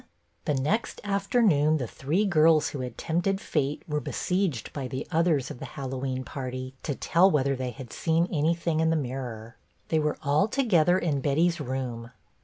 The 0.45 0.55
next 0.55 0.99
afternoon 1.03 1.77
the 1.77 1.85
three 1.85 2.25
girls 2.25 2.69
who 2.69 2.79
had 2.79 2.97
tempted 2.97 3.39
fate 3.39 3.83
were 3.87 3.99
besieged 3.99 4.73
by 4.73 4.87
the 4.87 5.05
others 5.11 5.51
of 5.51 5.59
the 5.59 5.65
Hallowe'en 5.77 6.23
party 6.23 6.73
to 6.81 6.95
tell 6.95 7.29
whether 7.29 7.55
they 7.55 7.69
had 7.69 7.93
seen 7.93 8.27
anything 8.31 8.79
in 8.79 8.89
the 8.89 8.95
mirror. 8.95 9.57
They 9.89 9.99
were 9.99 10.13
BETTY 10.13 10.19
BAIRD 10.23 10.25
1 10.25 10.31
24 10.33 10.33
all 10.33 10.47
together 10.47 10.97
in 10.97 11.21
Betty's 11.21 11.61
room. 11.61 12.09